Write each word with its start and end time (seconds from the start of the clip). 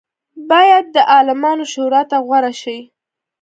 باید 0.49 0.85
د 0.95 0.97
عالمانو 1.13 1.65
شورا 1.73 2.01
ته 2.11 2.17
غوره 2.25 2.53
شي. 2.61 2.77